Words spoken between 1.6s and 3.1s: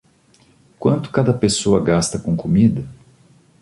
gasta com comida?